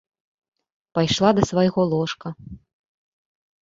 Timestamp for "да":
1.41-1.47